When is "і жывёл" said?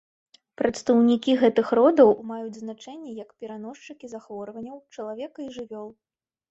5.49-5.89